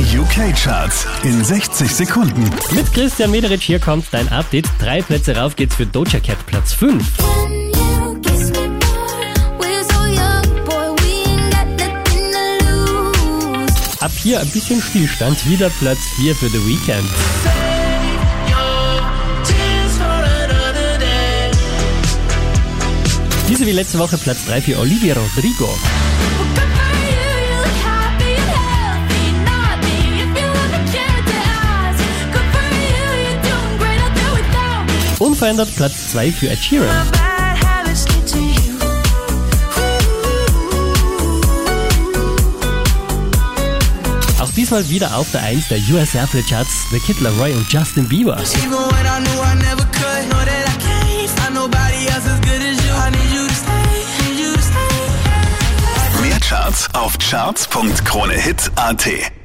[0.00, 2.48] Die UK-Charts in 60 Sekunden.
[2.70, 4.64] Mit Christian Mederich hier kommt dein Update.
[4.78, 7.04] Drei Plätze rauf geht's für Doja Cat, Platz 5.
[14.00, 17.10] Ab hier ein bisschen Stillstand, wieder Platz 4 für The Weekend.
[23.50, 25.68] Diese wie letzte Woche Platz 3 für Olivia Rodrigo.
[35.20, 36.88] Unverändert Platz 2 für Ed Sheeran.
[44.40, 48.08] Auch diesmal wieder auf der 1 der US Airplay Charts The Kid Laroi und Justin
[48.08, 48.38] Bieber.
[56.22, 59.39] Mehr Charts auf charts.kronehit.at